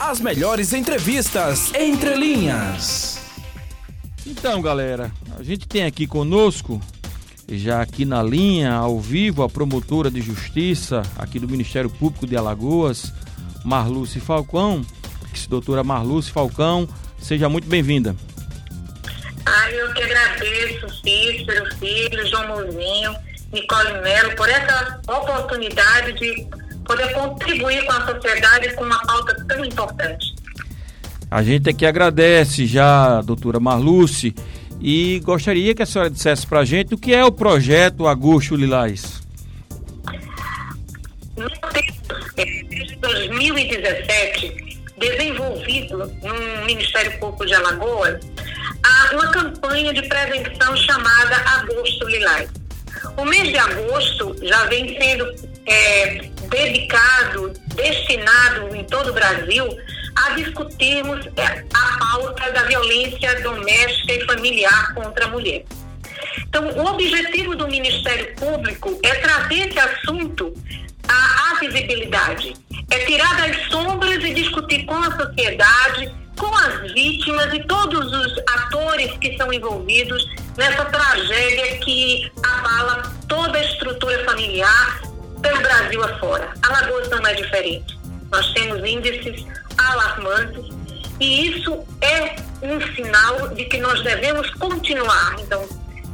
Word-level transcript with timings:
As 0.00 0.18
melhores 0.18 0.72
entrevistas 0.72 1.74
entre 1.74 2.14
linhas. 2.14 3.20
Então, 4.26 4.62
galera, 4.62 5.12
a 5.38 5.42
gente 5.42 5.68
tem 5.68 5.84
aqui 5.84 6.06
conosco, 6.06 6.80
já 7.46 7.82
aqui 7.82 8.06
na 8.06 8.22
linha, 8.22 8.72
ao 8.72 8.98
vivo, 8.98 9.42
a 9.42 9.48
promotora 9.48 10.10
de 10.10 10.22
justiça 10.22 11.02
aqui 11.18 11.38
do 11.38 11.46
Ministério 11.46 11.90
Público 11.90 12.26
de 12.26 12.34
Alagoas, 12.34 13.12
Marluce 13.62 14.20
Falcão. 14.20 14.82
Doutora 15.50 15.84
Marluce 15.84 16.30
Falcão, 16.30 16.88
seja 17.20 17.48
muito 17.48 17.68
bem-vinda. 17.68 18.16
Ah, 19.44 19.70
eu 19.70 19.92
que 19.92 20.02
agradeço, 20.02 20.88
Cícero, 21.02 21.76
Filho, 21.76 22.26
João 22.26 22.48
Mozinho, 22.48 23.14
Nicole 23.52 24.00
Melo, 24.00 24.34
por 24.36 24.48
essa 24.48 25.00
oportunidade 25.08 26.12
de 26.14 26.46
poder 26.90 27.12
contribuir 27.12 27.86
com 27.86 27.92
a 27.92 28.06
sociedade 28.06 28.74
com 28.74 28.84
uma 28.84 29.00
pauta 29.06 29.44
tão 29.46 29.64
importante. 29.64 30.34
A 31.30 31.40
gente 31.40 31.70
aqui 31.70 31.86
agradece 31.86 32.66
já, 32.66 33.20
doutora 33.22 33.60
Marluce, 33.60 34.34
e 34.80 35.20
gostaria 35.20 35.72
que 35.72 35.82
a 35.82 35.86
senhora 35.86 36.10
dissesse 36.10 36.44
para 36.44 36.60
a 36.60 36.64
gente 36.64 36.94
o 36.94 36.98
que 36.98 37.14
é 37.14 37.24
o 37.24 37.30
projeto 37.30 38.08
Agosto 38.08 38.56
Lilás. 38.56 39.22
Nós 41.36 41.52
temos, 41.72 42.34
desde 42.34 42.96
2017, 42.96 44.80
desenvolvido 44.98 45.98
no 45.98 46.66
Ministério 46.66 47.20
Público 47.20 47.46
de 47.46 47.54
Alagoas 47.54 48.18
uma 49.12 49.30
campanha 49.30 49.92
de 49.92 50.02
prevenção 50.08 50.76
chamada 50.76 51.36
Agosto 51.36 52.08
Lilás. 52.08 52.48
O 53.16 53.24
mês 53.24 53.48
de 53.48 53.58
agosto 53.58 54.36
já 54.42 54.64
vem 54.66 54.96
sendo 55.00 55.24
é, 55.66 56.29
dedicado, 56.50 57.52
destinado 57.74 58.74
em 58.74 58.84
todo 58.84 59.10
o 59.10 59.12
Brasil 59.14 59.66
a 60.16 60.30
discutirmos 60.30 61.26
é, 61.36 61.64
a 61.72 61.98
pauta 61.98 62.50
da 62.52 62.64
violência 62.64 63.40
doméstica 63.42 64.12
e 64.12 64.26
familiar 64.26 64.94
contra 64.94 65.24
a 65.24 65.28
mulher. 65.28 65.64
Então, 66.48 66.68
o 66.68 66.86
objetivo 66.86 67.54
do 67.56 67.68
Ministério 67.68 68.34
Público 68.34 68.98
é 69.02 69.14
trazer 69.14 69.68
esse 69.68 69.78
assunto 69.78 70.52
à, 71.08 71.52
à 71.52 71.60
visibilidade, 71.60 72.54
é 72.90 72.98
tirar 73.06 73.36
das 73.36 73.56
sombras 73.70 74.22
e 74.22 74.34
discutir 74.34 74.84
com 74.84 74.96
a 74.96 75.16
sociedade, 75.16 76.12
com 76.36 76.54
as 76.54 76.92
vítimas 76.92 77.52
e 77.54 77.60
todos 77.66 78.12
os 78.12 78.38
atores 78.54 79.12
que 79.18 79.36
são 79.36 79.52
envolvidos 79.52 80.26
nessa 80.56 80.84
tragédia 80.86 81.78
que 81.78 82.30
abala 82.42 83.02
toda 83.28 83.58
a 83.58 83.64
estrutura 83.64 84.24
familiar 84.24 85.09
pelo 85.40 85.60
Brasil 85.60 86.02
afora. 86.04 86.52
Alagoas 86.62 87.08
não 87.08 87.26
é 87.26 87.34
diferente. 87.34 87.98
Nós 88.30 88.52
temos 88.52 88.88
índices 88.88 89.44
alarmantes 89.76 90.64
e 91.18 91.48
isso 91.48 91.84
é 92.00 92.36
um 92.62 92.80
sinal 92.94 93.48
de 93.48 93.64
que 93.64 93.78
nós 93.78 94.02
devemos 94.02 94.48
continuar. 94.54 95.36
Então, 95.40 95.66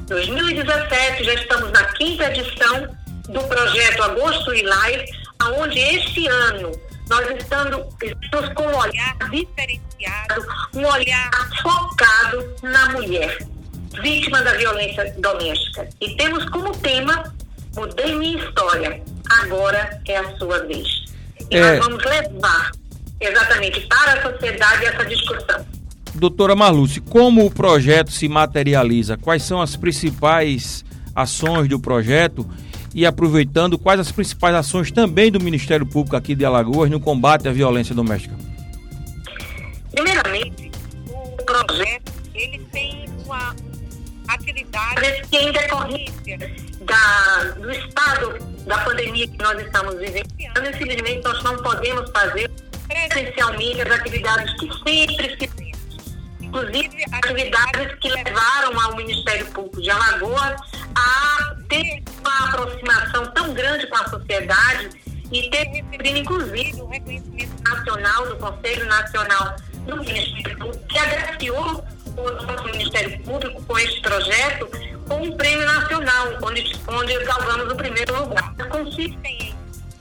2017 0.08 1.24
já 1.24 1.34
estamos 1.34 1.72
na 1.72 1.84
quinta 1.94 2.24
edição 2.32 2.88
do 3.28 3.40
projeto 3.42 4.02
Agosto 4.02 4.54
e 4.54 4.62
Live, 4.62 5.04
aonde 5.40 5.78
este 5.78 6.26
ano 6.28 6.72
nós 7.08 7.28
estamos, 7.30 7.86
estamos 8.02 8.52
com 8.54 8.62
um 8.62 8.76
olhar 8.76 9.16
diferenciado, 9.30 10.46
um 10.74 10.86
olhar 10.86 11.30
focado 11.62 12.54
na 12.62 12.90
mulher, 12.90 13.38
vítima 14.02 14.42
da 14.42 14.54
violência 14.54 15.14
doméstica. 15.18 15.88
E 16.00 16.16
temos 16.16 16.48
como 16.50 16.76
tema 16.78 17.32
Mudei 17.76 18.14
minha 18.14 18.42
história, 18.42 19.02
agora 19.28 20.00
é 20.06 20.16
a 20.16 20.36
sua 20.36 20.64
vez. 20.66 21.04
E 21.50 21.56
é... 21.56 21.60
nós 21.60 21.86
vamos 21.86 22.04
levar 22.04 22.70
exatamente 23.20 23.80
para 23.86 24.12
a 24.14 24.32
sociedade 24.32 24.84
essa 24.84 25.04
discussão. 25.04 25.66
Doutora 26.14 26.56
Marluce, 26.56 27.00
como 27.00 27.44
o 27.44 27.50
projeto 27.50 28.10
se 28.10 28.28
materializa? 28.28 29.16
Quais 29.16 29.42
são 29.42 29.60
as 29.60 29.76
principais 29.76 30.84
ações 31.14 31.68
do 31.68 31.78
projeto? 31.78 32.48
E 32.94 33.04
aproveitando, 33.04 33.78
quais 33.78 34.00
as 34.00 34.10
principais 34.10 34.54
ações 34.54 34.90
também 34.90 35.30
do 35.30 35.38
Ministério 35.38 35.84
Público 35.84 36.16
aqui 36.16 36.34
de 36.34 36.44
Alagoas 36.44 36.90
no 36.90 36.98
combate 36.98 37.46
à 37.46 37.52
violência 37.52 37.94
doméstica? 37.94 38.34
Primeiramente, 39.92 40.70
o 41.10 41.44
projeto 41.44 42.12
ele 42.34 42.58
tem 42.72 43.04
uma 43.24 43.54
atividade 44.28 45.22
que 45.30 45.36
em 45.36 45.52
decorrência 45.52 46.38
da, 46.80 47.44
do 47.60 47.70
estado 47.70 48.55
da 48.66 48.78
pandemia 48.78 49.28
que 49.28 49.38
nós 49.38 49.60
estamos 49.60 49.94
vivenciando, 49.96 50.68
infelizmente 50.68 51.22
nós 51.24 51.42
não 51.44 51.56
podemos 51.62 52.10
fazer 52.10 52.50
presencialmente 52.88 53.82
as 53.82 53.90
atividades 53.90 54.52
que 54.54 54.68
sempre 54.84 55.36
fizemos. 55.36 55.76
Inclusive, 56.40 57.04
atividades 57.12 57.94
que 58.00 58.08
levaram 58.08 58.80
ao 58.80 58.96
Ministério 58.96 59.46
Público 59.46 59.80
de 59.80 59.90
Alagoas 59.90 60.56
a 60.94 61.56
ter 61.68 62.02
uma 62.20 62.48
aproximação 62.48 63.26
tão 63.32 63.54
grande 63.54 63.86
com 63.88 63.96
a 63.96 64.08
sociedade 64.08 64.90
e 65.32 65.50
ter 65.50 65.64
recebido, 65.64 66.18
inclusive, 66.18 66.80
o 66.80 66.86
reconhecimento 66.86 67.62
nacional 67.62 68.28
do 68.28 68.36
Conselho 68.36 68.86
Nacional 68.86 69.56
do 69.86 69.96
Ministério 69.96 70.58
Público, 70.58 70.86
que 70.86 70.98
agraciou 70.98 71.84
o 72.16 72.30
nosso 72.42 72.64
Ministério 72.64 73.20
Público 73.22 73.62
com 73.64 73.78
este 73.78 74.00
projeto 74.00 74.70
com 75.08 75.22
um 75.22 75.36
prêmio 75.36 75.64
nacional, 75.64 76.28
onde, 76.42 76.76
onde 76.88 77.24
galgamos 77.24 77.72
o 77.72 77.76
primeiro 77.76 78.20
lugar. 78.20 78.54
Consistem 78.70 79.54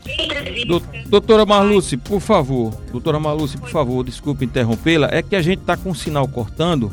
em 0.08 1.06
Doutora 1.08 1.46
Marluce, 1.46 1.98
por 1.98 2.20
favor, 2.20 2.74
doutora 2.92 3.20
Marluce, 3.20 3.58
por 3.58 3.70
favor, 3.70 4.04
desculpe 4.04 4.46
interrompê-la, 4.46 5.10
é 5.12 5.22
que 5.24 5.36
a 5.36 5.42
gente 5.42 5.62
está 5.62 5.76
com 5.76 5.92
o 5.92 5.96
sinal 5.96 6.28
cortando 6.28 6.92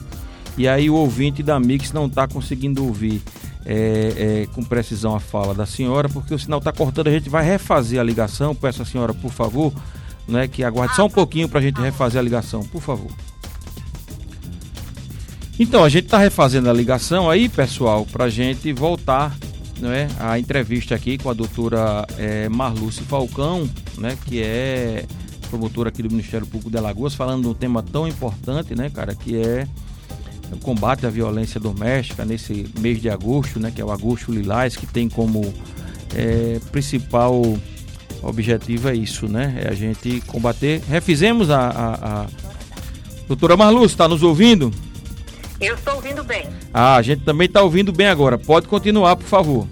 e 0.56 0.66
aí 0.66 0.88
o 0.88 0.94
ouvinte 0.94 1.42
da 1.42 1.60
Mix 1.60 1.92
não 1.92 2.06
está 2.06 2.26
conseguindo 2.26 2.84
ouvir 2.84 3.22
é, 3.64 4.44
é, 4.44 4.54
com 4.54 4.62
precisão 4.62 5.14
a 5.14 5.20
fala 5.20 5.54
da 5.54 5.66
senhora, 5.66 6.08
porque 6.08 6.34
o 6.34 6.38
sinal 6.38 6.58
está 6.58 6.72
cortando, 6.72 7.08
a 7.08 7.12
gente 7.12 7.28
vai 7.28 7.44
refazer 7.44 8.00
a 8.00 8.02
ligação, 8.02 8.54
peço 8.54 8.82
a 8.82 8.84
senhora, 8.84 9.12
por 9.14 9.30
favor, 9.30 9.72
né, 10.26 10.48
que 10.48 10.64
aguarde 10.64 10.96
só 10.96 11.04
um 11.04 11.10
pouquinho 11.10 11.48
para 11.48 11.60
a 11.60 11.62
gente 11.62 11.80
refazer 11.80 12.18
a 12.18 12.22
ligação, 12.22 12.62
por 12.62 12.80
favor. 12.80 13.10
Então, 15.58 15.84
a 15.84 15.88
gente 15.88 16.04
está 16.04 16.18
refazendo 16.18 16.70
a 16.70 16.72
ligação 16.72 17.28
aí, 17.28 17.48
pessoal, 17.48 18.06
para 18.10 18.24
a 18.24 18.30
gente 18.30 18.72
voltar 18.72 19.36
né, 19.78 20.08
a 20.18 20.38
entrevista 20.38 20.94
aqui 20.94 21.18
com 21.18 21.28
a 21.28 21.34
doutora 21.34 22.06
é, 22.16 22.48
Marluce 22.48 23.02
Falcão, 23.02 23.68
né, 23.98 24.16
que 24.26 24.42
é 24.42 25.04
promotora 25.50 25.90
aqui 25.90 26.02
do 26.02 26.10
Ministério 26.10 26.46
Público 26.46 26.70
de 26.70 26.78
Alagoas, 26.78 27.14
falando 27.14 27.42
de 27.42 27.48
um 27.48 27.54
tema 27.54 27.82
tão 27.82 28.08
importante, 28.08 28.74
né, 28.74 28.88
cara, 28.88 29.14
que 29.14 29.36
é 29.36 29.66
o 30.50 30.56
combate 30.56 31.04
à 31.04 31.10
violência 31.10 31.60
doméstica 31.60 32.24
nesse 32.24 32.66
mês 32.78 33.00
de 33.00 33.10
agosto, 33.10 33.60
né, 33.60 33.70
que 33.70 33.80
é 33.80 33.84
o 33.84 33.90
Agosto 33.90 34.32
Lilás, 34.32 34.76
que 34.76 34.86
tem 34.86 35.08
como 35.08 35.52
é, 36.14 36.58
principal 36.70 37.42
objetivo 38.22 38.88
é 38.88 38.94
isso, 38.94 39.26
né, 39.28 39.62
é 39.64 39.68
a 39.68 39.74
gente 39.74 40.22
combater. 40.22 40.80
Refizemos 40.88 41.50
a, 41.50 41.68
a, 41.68 42.22
a... 42.22 42.26
doutora 43.28 43.56
Marluce, 43.56 43.94
está 43.94 44.08
nos 44.08 44.22
ouvindo? 44.22 44.72
Eu 45.62 45.76
estou 45.76 45.94
ouvindo 45.94 46.24
bem. 46.24 46.50
Ah, 46.74 46.96
a 46.96 47.02
gente 47.02 47.24
também 47.24 47.46
está 47.46 47.62
ouvindo 47.62 47.92
bem 47.92 48.08
agora. 48.08 48.36
Pode 48.36 48.66
continuar, 48.66 49.14
por 49.14 49.26
favor. 49.26 49.68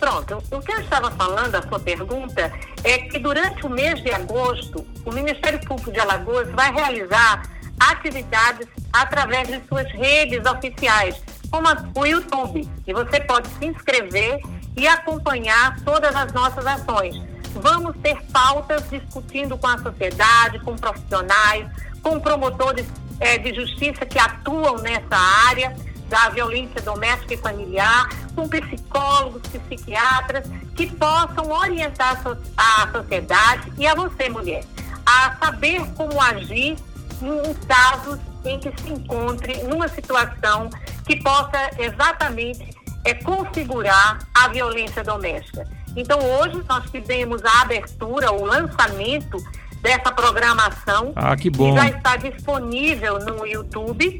Pronto, 0.00 0.42
o 0.50 0.60
que 0.60 0.72
eu 0.72 0.80
estava 0.80 1.10
falando, 1.10 1.54
a 1.54 1.62
sua 1.62 1.78
pergunta, 1.78 2.50
é 2.82 2.98
que 2.98 3.18
durante 3.18 3.66
o 3.66 3.68
mês 3.68 4.02
de 4.02 4.10
agosto, 4.10 4.86
o 5.04 5.12
Ministério 5.12 5.60
Público 5.66 5.92
de 5.92 6.00
Alagoas 6.00 6.50
vai 6.52 6.72
realizar 6.72 7.42
atividades 7.78 8.66
através 8.90 9.48
de 9.48 9.60
suas 9.68 9.90
redes 9.92 10.44
oficiais, 10.46 11.20
como 11.50 11.68
o 11.94 12.06
YouTube. 12.06 12.66
E 12.86 12.92
você 12.94 13.20
pode 13.20 13.48
se 13.48 13.66
inscrever 13.66 14.40
e 14.76 14.86
acompanhar 14.86 15.78
todas 15.80 16.16
as 16.16 16.32
nossas 16.32 16.66
ações. 16.66 17.22
Vamos 17.54 17.94
ter 18.02 18.16
pautas 18.32 18.82
discutindo 18.88 19.58
com 19.58 19.66
a 19.66 19.78
sociedade, 19.78 20.58
com 20.60 20.74
profissionais, 20.76 21.66
com 22.02 22.18
promotores 22.18 22.86
é, 23.20 23.38
de 23.38 23.54
justiça 23.54 24.04
que 24.04 24.18
atuam 24.18 24.78
nessa 24.78 25.16
área 25.48 25.74
da 26.08 26.28
violência 26.28 26.80
doméstica 26.82 27.34
e 27.34 27.36
familiar, 27.36 28.08
com 28.34 28.48
psicólogos, 28.48 29.42
psiquiatras, 29.42 30.48
que 30.76 30.86
possam 30.94 31.50
orientar 31.50 32.22
a 32.56 32.88
sociedade 32.92 33.72
e 33.76 33.86
a 33.86 33.94
você, 33.94 34.28
mulher, 34.28 34.64
a 35.04 35.36
saber 35.36 35.84
como 35.94 36.20
agir 36.20 36.76
em 37.22 37.54
casos 37.66 38.20
em 38.44 38.58
que 38.60 38.72
se 38.80 38.90
encontre 38.90 39.62
numa 39.64 39.88
situação 39.88 40.70
que 41.04 41.16
possa 41.22 41.70
exatamente 41.78 42.76
é, 43.04 43.14
configurar 43.14 44.18
a 44.34 44.48
violência 44.48 45.02
doméstica. 45.02 45.66
Então, 45.96 46.18
hoje 46.18 46.62
nós 46.68 46.88
fizemos 46.90 47.42
a 47.44 47.62
abertura, 47.62 48.30
o 48.30 48.44
lançamento 48.44 49.38
dessa 49.82 50.12
programação. 50.12 51.12
Ah, 51.14 51.36
que 51.36 51.50
bom. 51.50 51.74
Que 51.74 51.80
já 51.80 51.88
está 51.88 52.16
disponível 52.16 53.18
no 53.18 53.46
YouTube 53.46 54.18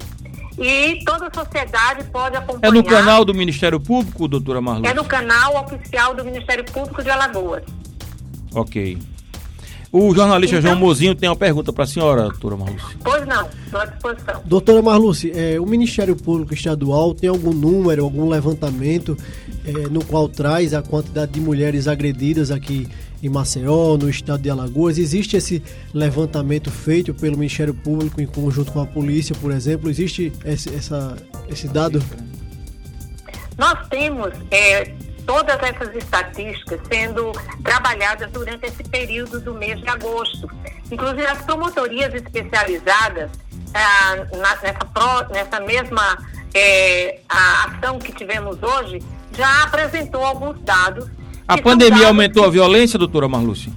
e 0.59 1.05
toda 1.05 1.29
a 1.29 1.35
sociedade 1.35 2.05
pode 2.05 2.37
acompanhar. 2.37 2.69
É 2.69 2.71
no 2.71 2.85
canal 2.85 3.25
do 3.25 3.35
Ministério 3.35 3.79
Público, 3.79 4.27
doutora 4.27 4.61
Marluz? 4.61 4.91
É 4.91 4.95
no 4.95 5.05
canal 5.05 5.57
oficial 5.63 6.15
do 6.15 6.25
Ministério 6.25 6.65
Público 6.65 7.03
de 7.03 7.11
Alagoas. 7.11 7.63
Ok. 8.55 8.99
O 9.93 10.15
jornalista 10.15 10.57
então, 10.57 10.71
João 10.71 10.81
Mozinho 10.81 11.15
tem 11.15 11.29
uma 11.29 11.37
pergunta 11.37 11.73
para 11.73 11.85
a 11.85 11.87
senhora, 11.87 12.23
doutora 12.23 12.57
Marluce. 12.57 12.97
Pois 13.03 13.27
não, 13.27 13.49
estou 13.65 13.81
à 13.81 13.85
disposição. 13.87 14.43
Doutora 14.45 14.83
Marluce, 14.83 15.33
é, 15.35 15.61
o 15.61 15.67
Ministério 15.67 16.17
Público 16.17 16.53
Estadual 16.53 17.15
tem 17.15 17.31
algum 17.31 17.53
número, 17.53 18.03
algum 18.03 18.29
levantamento 18.29 19.17
é, 19.65 19.89
no 19.89 20.05
qual 20.05 20.29
traz 20.29 20.75
a 20.75 20.83
quantidade 20.83 21.33
de 21.33 21.41
mulheres 21.41 21.87
agredidas 21.87 22.51
aqui 22.51 22.89
em 23.23 23.29
Maceió, 23.29 23.97
no 23.97 24.11
estado 24.11 24.43
de 24.43 24.51
Alagoas? 24.51 24.99
Existe 24.99 25.37
esse 25.37 25.63
levantamento 25.95 26.71
feito 26.71 27.15
pelo 27.15 27.39
Ministério 27.39 27.73
Público 27.73 28.21
em 28.21 28.27
conjunto 28.27 28.73
com 28.73 28.81
a 28.81 28.87
polícia, 28.87 29.35
por 29.41 29.53
exemplo? 29.53 29.89
Existe 29.89 30.33
esse, 30.45 30.75
essa, 30.75 31.17
esse 31.49 31.69
dado? 31.69 32.03
Nós 33.57 33.89
temos 33.89 34.33
é, 34.51 34.93
todas 35.27 35.61
essas 35.63 35.95
estatísticas 35.95 36.81
sendo 36.89 37.33
trabalhadas 37.63 38.31
durante 38.31 38.67
esse 38.67 38.83
período 38.85 39.41
do 39.41 39.55
mês 39.55 39.81
de 39.81 39.89
agosto. 39.89 40.49
Inclusive, 40.91 41.27
as 41.27 41.43
promotorias 41.43 42.15
especializadas 42.15 43.31
ah, 43.75 44.17
nessa, 44.37 44.87
pro, 44.87 45.35
nessa 45.35 45.61
mesma 45.61 46.17
é, 46.55 47.19
ação 47.29 47.99
que 47.99 48.13
tivemos 48.13 48.63
hoje 48.63 49.03
já 49.37 49.65
apresentou 49.65 50.25
alguns 50.25 50.59
dados. 50.61 51.11
A 51.47 51.59
pandemia 51.59 51.91
dados 51.91 52.07
aumentou 52.09 52.43
que... 52.45 52.49
a 52.49 52.53
violência, 52.53 52.99
doutora 52.99 53.29
Marlúcia? 53.29 53.73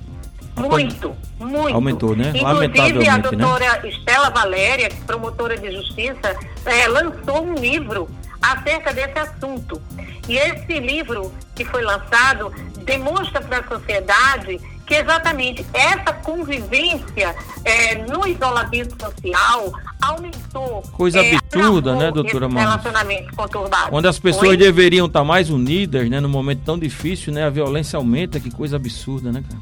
Muito, 0.56 1.16
muito. 1.40 1.74
Aumentou, 1.74 2.16
né? 2.16 2.32
Inclusive, 2.36 3.08
a 3.08 3.18
né? 3.18 3.24
doutora 3.24 3.82
né? 3.82 3.90
Estela 3.90 4.30
Valéria, 4.30 4.90
promotora 5.08 5.58
de 5.58 5.72
justiça, 5.72 6.36
é, 6.66 6.88
lançou 6.88 7.44
um 7.44 7.54
livro 7.56 8.10
acerca 8.42 8.94
desse 8.94 9.18
assunto. 9.18 9.82
E 10.28 10.38
esse 10.38 10.80
livro 10.80 11.34
que 11.56 11.66
foi 11.66 11.84
lançado 11.84 12.54
demonstra 12.86 13.42
para 13.42 13.60
a 13.60 13.68
sociedade 13.68 14.60
que 14.90 14.96
exatamente 14.96 15.64
essa 15.72 16.12
convivência 16.14 17.36
é, 17.64 18.04
no 18.08 18.28
isolamento 18.28 19.00
social 19.00 19.72
aumentou. 20.02 20.82
Coisa 20.94 21.20
é, 21.20 21.36
absurda, 21.36 21.96
né, 21.96 22.12
doutora 22.12 22.50
Márcia? 22.50 22.70
Relacionamento 22.70 23.36
conturbado. 23.36 23.96
Onde 23.96 24.08
as 24.08 24.18
pessoas 24.18 24.50
Oi? 24.50 24.58
deveriam 24.58 25.06
estar 25.06 25.24
mais 25.24 25.52
unidas, 25.52 26.10
né, 26.10 26.20
no 26.20 26.28
momento 26.28 26.64
tão 26.66 26.80
difícil, 26.80 27.32
né, 27.32 27.46
a 27.46 27.52
violência 27.52 27.98
aumenta, 27.98 28.40
que 28.40 28.50
coisa 28.50 28.78
absurda, 28.78 29.32
né, 29.32 29.44
cara? 29.48 29.62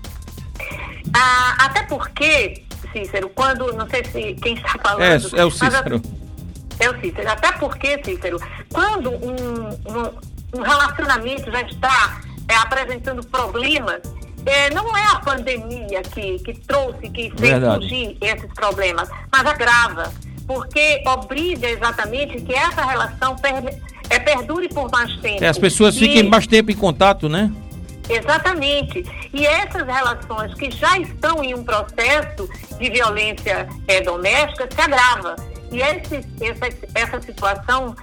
Ah, 1.13 1.65
até 1.65 1.83
porque, 1.83 2.63
Cícero, 2.94 3.30
quando, 3.35 3.73
não 3.73 3.88
sei 3.89 4.06
se 4.06 4.33
quem 4.35 4.56
está 4.56 4.80
falando... 4.81 5.01
É, 5.01 5.41
é 5.41 5.44
o 5.44 5.51
Cícero. 5.51 6.01
É 6.79 6.89
o 6.89 7.00
Cícero. 7.01 7.29
Até 7.29 7.51
porque, 7.53 8.01
Cícero, 8.03 8.39
quando 8.71 9.12
um, 9.12 9.69
um, 9.69 10.59
um 10.59 10.62
relacionamento 10.62 11.51
já 11.51 11.62
está 11.62 12.21
é, 12.47 12.56
apresentando 12.56 13.25
problemas, 13.25 14.01
é, 14.45 14.69
não 14.74 14.95
é 14.95 15.06
a 15.12 15.19
pandemia 15.19 16.01
que, 16.03 16.39
que 16.39 16.53
trouxe, 16.62 17.09
que 17.09 17.29
fez 17.38 17.51
Verdade. 17.51 17.81
surgir 17.81 18.18
esses 18.21 18.53
problemas, 18.53 19.09
mas 19.31 19.45
agrava, 19.45 20.13
porque 20.45 21.03
obriga 21.06 21.69
exatamente 21.69 22.41
que 22.41 22.53
essa 22.53 22.85
relação 22.85 23.35
per, 23.35 23.53
é, 24.09 24.19
perdure 24.19 24.69
por 24.69 24.89
mais 24.89 25.13
tempo. 25.18 25.44
É, 25.44 25.47
as 25.47 25.57
pessoas 25.57 25.95
e, 25.95 26.00
fiquem 26.00 26.23
mais 26.23 26.47
tempo 26.47 26.71
em 26.71 26.75
contato, 26.75 27.27
né? 27.27 27.51
Exatamente. 28.09 29.06
E 29.33 29.45
essas 29.45 29.85
relações 29.85 30.53
que 30.53 30.71
já 30.71 30.97
estão 30.97 31.44
em 31.44 31.53
um 31.53 31.63
processo 31.63 32.50
de 32.80 32.89
violência 32.89 33.68
é, 33.85 34.00
doméstica 34.01 34.69
se 34.73 34.80
agrava. 34.80 35.35
E 35.71 35.81
esse, 35.81 36.25
essa, 36.41 36.87
essa 36.95 37.21
situação 37.21 37.95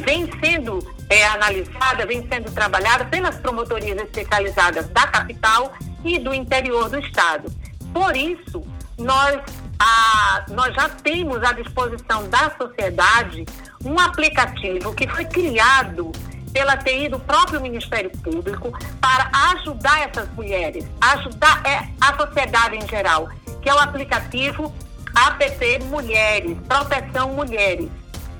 vem 0.00 0.30
sendo 0.40 0.78
é, 1.08 1.26
analisada, 1.26 2.06
vem 2.06 2.26
sendo 2.28 2.50
trabalhada 2.52 3.04
pelas 3.06 3.36
promotorias 3.36 3.98
especializadas 3.98 4.88
da 4.88 5.06
capital 5.06 5.72
e 6.04 6.18
do 6.18 6.32
interior 6.32 6.88
do 6.88 6.98
estado. 6.98 7.52
Por 7.92 8.16
isso, 8.16 8.62
nós, 8.96 9.40
a, 9.78 10.44
nós 10.50 10.74
já 10.74 10.88
temos 10.88 11.42
à 11.42 11.52
disposição 11.52 12.28
da 12.28 12.52
sociedade 12.56 13.44
um 13.84 13.98
aplicativo 13.98 14.94
que 14.94 15.08
foi 15.08 15.24
criado 15.24 16.12
pela 16.52 16.76
TI 16.76 17.08
do 17.08 17.18
próprio 17.18 17.60
Ministério 17.60 18.10
Público 18.10 18.72
para 19.00 19.30
ajudar 19.52 20.08
essas 20.08 20.28
mulheres, 20.34 20.84
ajudar 21.00 21.62
é, 21.66 21.88
a 22.00 22.16
sociedade 22.16 22.76
em 22.76 22.88
geral, 22.88 23.28
que 23.62 23.68
é 23.68 23.74
o 23.74 23.78
aplicativo 23.78 24.72
APP 25.26 25.84
Mulheres, 25.84 26.56
Proteção 26.66 27.34
Mulheres, 27.34 27.88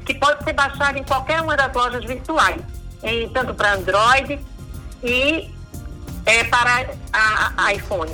que 0.05 0.15
pode 0.15 0.43
ser 0.45 0.53
baixado 0.53 0.99
em 0.99 1.05
qualquer 1.05 1.41
uma 1.43 1.57
das 1.57 1.73
lojas 1.73 2.05
virtuais, 2.05 2.61
em, 3.03 3.29
tanto 3.31 3.55
para 3.55 3.75
Android 3.75 4.39
e 5.03 5.51
é, 6.27 6.45
para 6.45 6.91
a, 7.13 7.53
a 7.57 7.75
iPhone. 7.75 8.13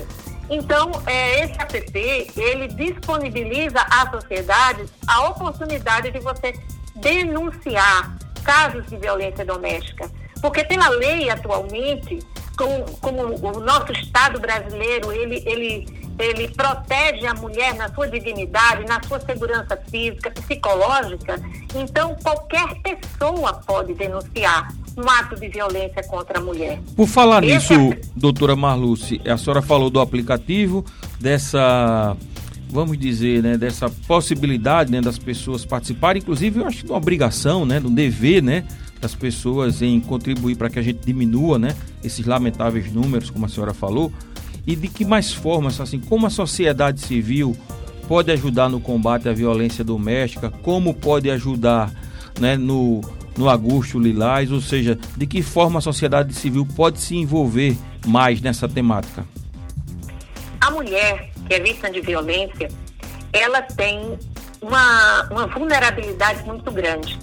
Então, 0.48 0.90
é, 1.06 1.44
esse 1.44 1.54
app, 1.54 2.32
ele 2.36 2.68
disponibiliza 2.68 3.80
à 3.80 4.10
sociedade 4.10 4.84
a 5.06 5.28
oportunidade 5.28 6.10
de 6.10 6.18
você 6.20 6.54
denunciar 6.96 8.16
casos 8.44 8.86
de 8.86 8.96
violência 8.96 9.44
doméstica. 9.44 10.10
Porque 10.40 10.62
pela 10.64 10.88
lei 10.88 11.28
atualmente, 11.30 12.20
como, 12.56 12.84
como 12.98 13.56
o 13.56 13.60
nosso 13.60 13.92
Estado 13.92 14.38
brasileiro, 14.38 15.12
ele, 15.12 15.42
ele 15.46 16.05
ele 16.18 16.48
protege 16.48 17.26
a 17.26 17.34
mulher 17.34 17.74
na 17.74 17.92
sua 17.92 18.08
dignidade, 18.08 18.84
na 18.86 19.02
sua 19.02 19.20
segurança 19.20 19.76
física, 19.90 20.30
psicológica, 20.30 21.40
então 21.74 22.16
qualquer 22.22 22.66
pessoa 22.82 23.54
pode 23.66 23.94
denunciar 23.94 24.72
um 24.96 25.08
ato 25.10 25.38
de 25.38 25.48
violência 25.48 26.02
contra 26.04 26.38
a 26.38 26.42
mulher. 26.42 26.80
Por 26.96 27.06
falar 27.06 27.44
Esse 27.44 27.76
nisso, 27.76 27.92
é... 27.92 28.00
doutora 28.16 28.56
Marluce, 28.56 29.20
a 29.26 29.36
senhora 29.36 29.60
falou 29.60 29.90
do 29.90 30.00
aplicativo, 30.00 30.84
dessa, 31.20 32.16
vamos 32.70 32.96
dizer, 32.98 33.42
né, 33.42 33.58
dessa 33.58 33.90
possibilidade 34.06 34.90
né, 34.90 35.02
das 35.02 35.18
pessoas 35.18 35.64
participarem, 35.64 36.22
inclusive 36.22 36.60
eu 36.60 36.66
acho 36.66 36.84
que 36.84 36.90
uma 36.90 36.98
obrigação, 36.98 37.66
né, 37.66 37.80
um 37.84 37.92
dever, 37.92 38.42
né, 38.42 38.64
das 38.98 39.14
pessoas 39.14 39.82
em 39.82 40.00
contribuir 40.00 40.56
para 40.56 40.70
que 40.70 40.78
a 40.78 40.82
gente 40.82 41.00
diminua, 41.04 41.58
né, 41.58 41.76
esses 42.02 42.24
lamentáveis 42.24 42.90
números, 42.90 43.28
como 43.28 43.44
a 43.44 43.48
senhora 43.48 43.74
falou 43.74 44.10
e 44.66 44.74
de 44.74 44.88
que 44.88 45.04
mais 45.04 45.32
formas, 45.32 45.80
assim, 45.80 46.00
como 46.00 46.26
a 46.26 46.30
sociedade 46.30 47.00
civil 47.00 47.56
pode 48.08 48.30
ajudar 48.32 48.68
no 48.68 48.80
combate 48.80 49.28
à 49.28 49.32
violência 49.32 49.84
doméstica, 49.84 50.50
como 50.62 50.94
pode 50.94 51.30
ajudar 51.30 51.92
né, 52.40 52.56
no, 52.56 53.00
no 53.36 53.48
Augusto 53.48 53.98
Lilás, 53.98 54.50
ou 54.50 54.60
seja, 54.60 54.98
de 55.16 55.26
que 55.26 55.42
forma 55.42 55.78
a 55.78 55.82
sociedade 55.82 56.34
civil 56.34 56.66
pode 56.76 57.00
se 57.00 57.16
envolver 57.16 57.76
mais 58.06 58.40
nessa 58.40 58.68
temática? 58.68 59.24
A 60.60 60.70
mulher 60.70 61.30
que 61.46 61.54
é 61.54 61.60
vítima 61.60 61.90
de 61.90 62.00
violência, 62.00 62.68
ela 63.32 63.62
tem 63.62 64.18
uma, 64.60 65.28
uma 65.30 65.46
vulnerabilidade 65.46 66.44
muito 66.44 66.70
grande. 66.70 67.18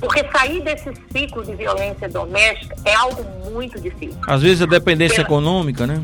Porque 0.00 0.24
sair 0.30 0.60
desse 0.62 0.92
ciclo 1.12 1.44
de 1.44 1.54
violência 1.54 2.08
doméstica 2.08 2.76
é 2.84 2.94
algo 2.94 3.24
muito 3.50 3.80
difícil. 3.80 4.18
Às 4.26 4.42
vezes 4.42 4.62
a 4.62 4.66
dependência 4.66 5.22
econômica, 5.22 5.86
né? 5.86 6.02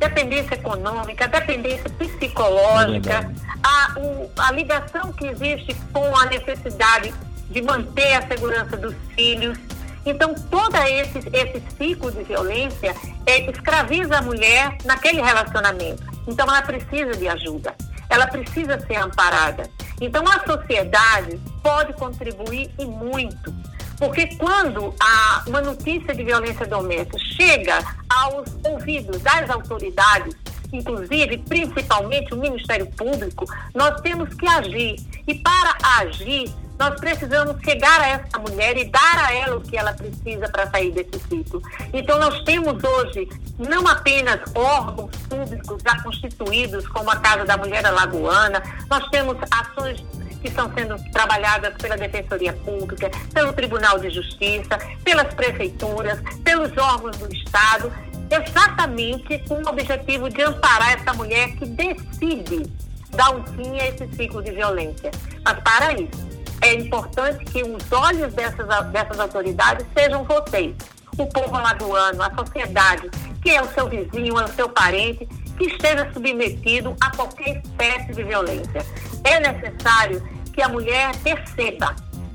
Dependência 0.00 0.54
econômica, 0.54 1.28
dependência 1.28 1.88
psicológica, 1.90 3.12
é 3.12 3.30
a, 3.62 3.94
o, 3.98 4.30
a 4.38 4.50
ligação 4.50 5.12
que 5.12 5.26
existe 5.26 5.76
com 5.92 6.16
a 6.16 6.24
necessidade 6.24 7.12
de 7.50 7.62
manter 7.62 8.14
a 8.14 8.26
segurança 8.26 8.76
dos 8.78 8.94
filhos. 9.14 9.58
Então, 10.06 10.34
todo 10.34 10.74
esse, 10.76 11.18
esse 11.18 11.62
ciclo 11.76 12.10
de 12.10 12.24
violência 12.24 12.96
é, 13.26 13.50
escraviza 13.50 14.16
a 14.16 14.22
mulher 14.22 14.78
naquele 14.86 15.20
relacionamento. 15.20 16.02
Então, 16.26 16.48
ela 16.48 16.62
precisa 16.62 17.12
de 17.12 17.28
ajuda, 17.28 17.74
ela 18.08 18.26
precisa 18.26 18.80
ser 18.80 18.96
amparada. 18.96 19.64
Então, 20.00 20.24
a 20.26 20.40
sociedade 20.46 21.38
pode 21.62 21.92
contribuir 21.92 22.70
e 22.78 22.86
muito 22.86 23.54
porque 24.00 24.34
quando 24.36 24.94
a, 24.98 25.44
uma 25.46 25.60
notícia 25.60 26.14
de 26.14 26.24
violência 26.24 26.66
doméstica 26.66 27.18
chega 27.36 27.84
aos 28.08 28.48
ouvidos 28.64 29.20
das 29.20 29.50
autoridades, 29.50 30.34
inclusive, 30.72 31.36
principalmente 31.38 32.32
o 32.32 32.38
Ministério 32.38 32.86
Público, 32.86 33.44
nós 33.74 34.00
temos 34.00 34.32
que 34.34 34.46
agir. 34.48 34.96
E 35.28 35.34
para 35.34 35.76
agir, 35.98 36.50
nós 36.78 36.98
precisamos 36.98 37.60
chegar 37.62 38.00
a 38.00 38.08
essa 38.08 38.38
mulher 38.38 38.78
e 38.78 38.86
dar 38.86 39.26
a 39.26 39.34
ela 39.34 39.56
o 39.56 39.60
que 39.60 39.76
ela 39.76 39.92
precisa 39.92 40.48
para 40.48 40.66
sair 40.70 40.90
desse 40.92 41.22
ciclo. 41.28 41.60
Então, 41.92 42.18
nós 42.18 42.42
temos 42.44 42.82
hoje 42.82 43.28
não 43.58 43.86
apenas 43.86 44.40
órgãos 44.54 45.14
públicos 45.28 45.82
já 45.84 46.02
constituídos, 46.02 46.88
como 46.88 47.10
a 47.10 47.16
Casa 47.16 47.44
da 47.44 47.58
Mulher 47.58 47.84
Alagoana, 47.84 48.62
nós 48.88 49.06
temos 49.10 49.36
ações 49.50 50.02
que 50.40 50.48
estão 50.48 50.72
sendo 50.74 50.96
trabalhadas 51.12 51.74
pela 51.74 51.96
Defensoria 51.96 52.52
Pública, 52.52 53.10
pelo 53.32 53.52
Tribunal 53.52 53.98
de 53.98 54.10
Justiça, 54.10 54.78
pelas 55.04 55.32
prefeituras, 55.34 56.20
pelos 56.42 56.76
órgãos 56.76 57.16
do 57.18 57.32
Estado, 57.32 57.92
exatamente 58.30 59.38
com 59.48 59.62
o 59.62 59.68
objetivo 59.68 60.28
de 60.30 60.42
amparar 60.42 60.92
essa 60.94 61.12
mulher 61.14 61.50
que 61.56 61.66
decide 61.66 62.70
dar 63.10 63.34
um 63.34 63.44
fim 63.44 63.78
a 63.80 63.88
esse 63.88 64.08
ciclo 64.14 64.42
de 64.42 64.52
violência. 64.52 65.10
Mas 65.44 65.60
para 65.60 65.92
isso, 65.94 66.28
é 66.60 66.74
importante 66.74 67.44
que 67.46 67.62
os 67.62 67.92
olhos 67.92 68.32
dessas, 68.34 68.66
dessas 68.90 69.18
autoridades 69.18 69.86
sejam 69.96 70.24
vocês, 70.24 70.74
o 71.18 71.26
povo 71.26 71.56
alagoano, 71.56 72.22
a 72.22 72.34
sociedade, 72.34 73.10
que 73.42 73.50
é 73.50 73.62
o 73.62 73.68
seu 73.72 73.88
vizinho, 73.88 74.38
é 74.38 74.44
o 74.44 74.48
seu 74.48 74.68
parente, 74.68 75.26
que 75.56 75.64
esteja 75.64 76.10
submetido 76.12 76.94
a 77.00 77.10
qualquer 77.14 77.62
espécie 77.64 78.12
de 78.12 78.24
violência. 78.24 78.84
É 79.24 79.40
necessário 79.40 80.22
que 80.52 80.62
a 80.62 80.68
mulher 80.68 81.14
perceba 81.16 81.94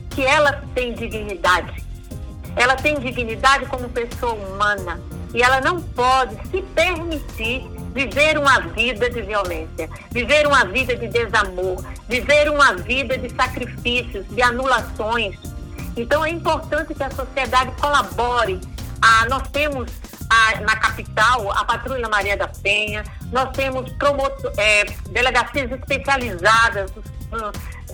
que 0.09 0.23
ela 0.23 0.63
tem 0.73 0.93
dignidade. 0.93 1.83
Ela 2.55 2.75
tem 2.75 2.99
dignidade 2.99 3.65
como 3.65 3.89
pessoa 3.89 4.33
humana 4.33 4.99
e 5.33 5.43
ela 5.43 5.59
não 5.59 5.81
pode 5.81 6.35
se 6.49 6.61
permitir 6.61 7.69
viver 7.93 8.37
uma 8.37 8.59
vida 8.59 9.09
de 9.09 9.21
violência, 9.21 9.89
viver 10.11 10.47
uma 10.47 10.63
vida 10.65 10.95
de 10.95 11.07
desamor, 11.07 11.83
viver 12.07 12.49
uma 12.49 12.73
vida 12.73 13.17
de 13.17 13.29
sacrifícios, 13.33 14.25
de 14.29 14.41
anulações. 14.41 15.35
Então 15.97 16.23
é 16.23 16.29
importante 16.29 16.93
que 16.93 17.03
a 17.03 17.11
sociedade 17.11 17.71
colabore. 17.79 18.61
Ah, 19.01 19.25
nós 19.29 19.47
temos 19.49 19.91
ah, 20.29 20.59
na 20.61 20.75
capital 20.75 21.51
a 21.51 21.65
Patrulha 21.65 22.07
Maria 22.09 22.35
da 22.37 22.47
Penha, 22.47 23.03
nós 23.31 23.49
temos 23.51 23.91
promotor, 23.93 24.51
é, 24.57 24.85
delegacias 25.09 25.71
especializadas 25.71 26.91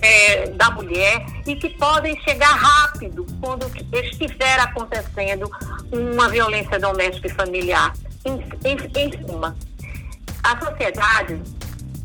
é, 0.00 0.50
da 0.50 0.70
mulher 0.70 1.24
e 1.46 1.56
que 1.56 1.70
podem 1.70 2.20
chegar 2.22 2.54
rápido 2.54 3.26
quando 3.40 3.70
estiver 3.92 4.60
acontecendo 4.60 5.50
uma 5.90 6.28
violência 6.28 6.78
doméstica 6.78 7.28
e 7.28 7.30
familiar. 7.30 7.92
Em, 8.24 8.34
em, 8.64 8.76
em 8.96 9.26
suma, 9.26 9.56
a 10.42 10.64
sociedade 10.64 11.42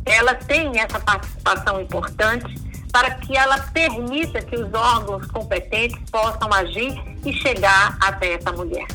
ela 0.05 0.33
tem 0.35 0.79
essa 0.79 0.99
participação 0.99 1.81
importante 1.81 2.55
para 2.91 3.11
que 3.15 3.37
ela 3.37 3.59
permita 3.59 4.41
que 4.41 4.55
os 4.55 4.73
órgãos 4.73 5.27
competentes 5.27 5.99
possam 6.09 6.51
agir 6.53 6.95
e 7.25 7.33
chegar 7.33 7.97
até 7.99 8.33
essa 8.33 8.51
mulher. 8.51 8.87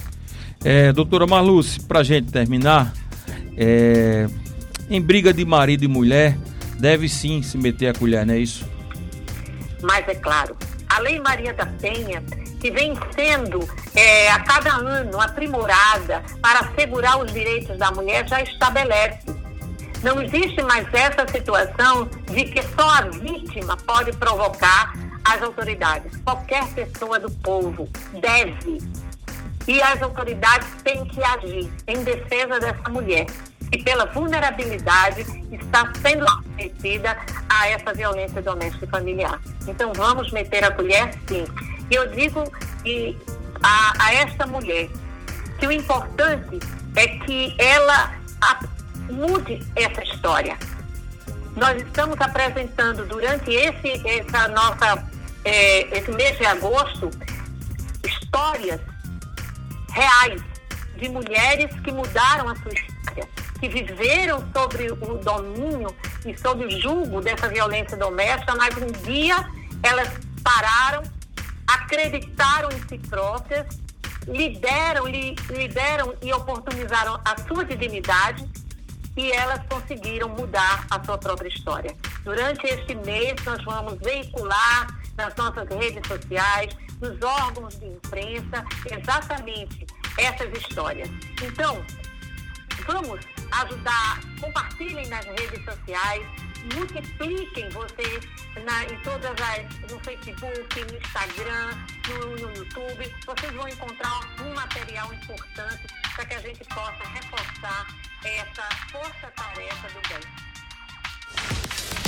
É, 0.65 0.93
doutora 0.93 1.27
Marluce, 1.27 1.81
para 1.81 2.03
gente 2.03 2.31
terminar, 2.31 2.93
é, 3.57 4.27
em 4.89 5.01
briga 5.01 5.33
de 5.33 5.45
marido 5.45 5.85
e 5.85 5.89
mulher, 5.89 6.37
deve 6.79 7.09
sim 7.09 7.43
se 7.43 7.59
meter 7.59 7.89
a 7.89 7.93
colher, 7.93 8.25
não 8.25 8.35
é 8.35 8.39
isso? 8.39 8.65
Mas 9.83 10.07
é 10.07 10.15
claro, 10.15 10.57
a 10.89 11.01
Lei 11.01 11.19
Maria 11.19 11.53
da 11.53 11.67
Penha, 11.67 12.23
que 12.61 12.71
vem 12.71 12.95
sendo 13.15 13.69
é, 13.95 14.31
a 14.31 14.39
cada 14.41 14.75
ano 14.77 15.21
aprimorada 15.21 16.23
para 16.41 16.61
assegurar 16.61 17.19
os 17.19 17.33
direitos 17.33 17.77
da 17.79 17.91
mulher, 17.91 18.29
já 18.29 18.41
estabelece. 18.41 19.43
Não 20.03 20.23
existe 20.23 20.63
mais 20.63 20.87
essa 20.93 21.27
situação 21.27 22.09
de 22.31 22.45
que 22.45 22.63
só 22.63 22.89
a 22.89 23.03
vítima 23.03 23.77
pode 23.79 24.13
provocar 24.13 24.93
as 25.25 25.43
autoridades. 25.43 26.17
Qualquer 26.25 26.67
pessoa 26.69 27.19
do 27.19 27.31
povo 27.31 27.89
deve. 28.21 28.79
E 29.67 29.81
as 29.83 30.03
autoridades 30.03 30.69
têm 30.83 31.05
que 31.05 31.23
agir 31.23 31.73
em 31.87 32.03
defesa 32.03 32.59
dessa 32.59 32.89
mulher 32.91 33.27
que 33.71 33.83
pela 33.83 34.05
vulnerabilidade 34.07 35.23
está 35.51 35.91
sendo 36.03 36.29
submetida 36.29 37.17
a 37.49 37.69
essa 37.69 37.95
violência 37.95 38.43
doméstica 38.43 38.85
e 38.85 38.89
familiar. 38.89 39.41
Então 39.67 39.93
vamos 39.95 40.31
meter 40.31 40.63
a 40.65 40.71
colher 40.71 41.13
sim. 41.27 41.45
E 41.91 41.95
eu 41.95 42.07
digo 42.09 42.45
e 42.85 43.17
a, 43.63 44.05
a 44.05 44.15
esta 44.15 44.47
mulher 44.47 44.89
que 45.59 45.67
o 45.67 45.73
importante 45.73 46.59
é 46.97 47.07
que 47.07 47.55
ela 47.59 48.15
a, 48.43 48.61
mude 49.11 49.67
essa 49.75 50.03
história. 50.03 50.59
Nós 51.57 51.81
estamos 51.81 52.21
apresentando 52.21 53.07
durante 53.07 53.51
esse, 53.53 54.07
essa 54.07 54.49
nossa, 54.49 55.05
é, 55.45 55.99
esse 55.99 56.11
mês 56.11 56.37
de 56.37 56.45
agosto 56.45 57.11
histórias 58.05 58.81
reais 59.93 60.43
de 60.97 61.09
mulheres 61.09 61.73
que 61.81 61.93
mudaram 61.93 62.49
a 62.49 62.57
sua 62.57 62.73
história, 62.73 63.29
que 63.59 63.69
viveram 63.69 64.45
sobre 64.53 64.91
o 64.91 65.19
domínio 65.19 65.95
e 66.25 66.37
sob 66.37 66.65
o 66.65 66.71
julgo 66.81 67.21
dessa 67.21 67.49
violência 67.49 67.97
doméstica, 67.97 68.55
mas 68.57 68.77
um 68.77 68.91
dia 69.05 69.37
elas 69.83 70.09
pararam, 70.43 71.03
acreditaram 71.67 72.69
em 72.71 72.89
si 72.89 72.99
próprias, 73.09 73.67
lideram, 74.27 75.07
lideram 75.07 76.15
e 76.23 76.33
oportunizaram 76.33 77.21
a 77.25 77.37
sua 77.47 77.65
dignidade 77.65 78.49
e 79.17 79.31
elas 79.33 79.61
conseguiram 79.69 80.29
mudar 80.29 80.87
a 80.91 81.03
sua 81.05 81.19
própria 81.19 81.49
história. 81.49 81.95
Durante 82.25 82.67
este 82.67 82.95
mês, 82.95 83.35
nós 83.45 83.63
vamos 83.65 83.99
veicular 83.99 84.87
nas 85.17 85.35
nossas 85.37 85.69
redes 85.69 86.07
sociais, 86.07 86.75
nos 87.03 87.21
órgãos 87.21 87.79
de 87.81 87.87
imprensa, 87.87 88.65
exatamente 88.91 89.85
essas 90.17 90.51
histórias. 90.57 91.09
Então, 91.43 91.85
vamos 92.87 93.21
ajudar, 93.51 94.21
compartilhem 94.41 95.07
nas 95.09 95.25
redes 95.25 95.65
sociais, 95.65 96.25
multipliquem 96.75 97.69
você 97.71 98.21
na, 98.65 98.85
em 98.85 98.97
todas 99.03 99.33
as, 99.33 99.91
no 99.91 99.99
Facebook, 100.01 100.81
no 100.81 100.97
Instagram, 100.97 101.77
no, 102.09 102.37
no 102.37 102.57
YouTube. 102.57 103.15
Vocês 103.27 103.53
vão 103.53 103.69
encontrar 103.69 104.21
um 104.41 104.55
material 104.55 105.13
importante 105.13 105.83
para 106.15 106.25
que 106.25 106.35
a 106.35 106.41
gente 106.41 106.65
possa 106.67 107.03
reforçar 107.15 107.87
essa 108.25 108.69
força-tarefa 108.93 109.89
do 109.89 110.09
bem. 110.09 110.21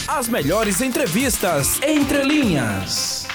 As 0.07 0.29
melhores 0.29 0.81
entrevistas 0.81 1.83
entre 1.83 2.23
linhas. 2.23 3.27